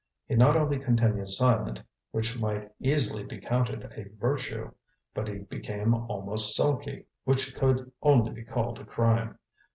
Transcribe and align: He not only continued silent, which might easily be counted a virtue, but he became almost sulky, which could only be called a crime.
He 0.25 0.33
not 0.33 0.55
only 0.57 0.79
continued 0.79 1.29
silent, 1.29 1.83
which 2.09 2.39
might 2.39 2.71
easily 2.79 3.21
be 3.23 3.39
counted 3.39 3.83
a 3.95 4.09
virtue, 4.17 4.71
but 5.13 5.27
he 5.27 5.37
became 5.43 5.93
almost 5.93 6.55
sulky, 6.55 7.05
which 7.23 7.53
could 7.55 7.91
only 8.01 8.31
be 8.31 8.43
called 8.43 8.79
a 8.79 8.83
crime. 8.83 9.37